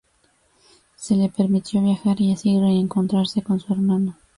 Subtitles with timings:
[0.95, 4.15] Se le permitió viajar y así reencontrarse con su hermano.